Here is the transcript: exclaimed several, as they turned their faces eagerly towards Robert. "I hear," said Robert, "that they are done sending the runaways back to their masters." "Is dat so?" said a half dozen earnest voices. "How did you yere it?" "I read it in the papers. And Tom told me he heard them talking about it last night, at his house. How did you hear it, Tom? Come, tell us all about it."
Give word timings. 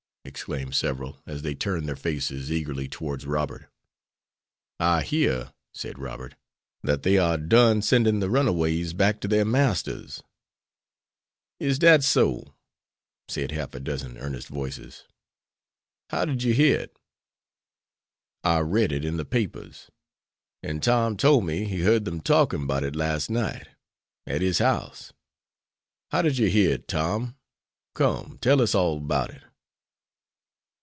exclaimed 0.23 0.73
several, 0.75 1.17
as 1.25 1.41
they 1.41 1.55
turned 1.55 1.87
their 1.89 1.95
faces 1.95 2.51
eagerly 2.51 2.87
towards 2.87 3.25
Robert. 3.25 3.65
"I 4.79 5.01
hear," 5.01 5.51
said 5.73 5.97
Robert, 5.99 6.35
"that 6.83 7.01
they 7.01 7.17
are 7.17 7.37
done 7.39 7.81
sending 7.81 8.19
the 8.19 8.29
runaways 8.29 8.93
back 8.93 9.19
to 9.21 9.27
their 9.27 9.43
masters." 9.43 10.21
"Is 11.59 11.79
dat 11.79 12.03
so?" 12.03 12.53
said 13.27 13.51
a 13.51 13.55
half 13.55 13.71
dozen 13.71 14.15
earnest 14.19 14.47
voices. 14.47 15.05
"How 16.11 16.23
did 16.25 16.43
you 16.43 16.53
yere 16.53 16.81
it?" 16.81 16.99
"I 18.43 18.59
read 18.59 18.91
it 18.91 19.03
in 19.03 19.17
the 19.17 19.25
papers. 19.25 19.89
And 20.61 20.83
Tom 20.83 21.17
told 21.17 21.45
me 21.45 21.65
he 21.65 21.81
heard 21.81 22.05
them 22.05 22.21
talking 22.21 22.63
about 22.63 22.83
it 22.83 22.95
last 22.95 23.29
night, 23.31 23.69
at 24.27 24.41
his 24.43 24.59
house. 24.59 25.13
How 26.11 26.21
did 26.21 26.37
you 26.37 26.47
hear 26.47 26.73
it, 26.75 26.87
Tom? 26.87 27.35
Come, 27.95 28.37
tell 28.39 28.61
us 28.61 28.75
all 28.75 28.97
about 28.97 29.31
it." 29.31 29.41